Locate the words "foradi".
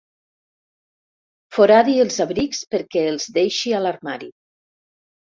1.57-1.97